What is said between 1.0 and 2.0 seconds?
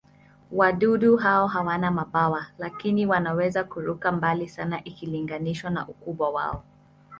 hao hawana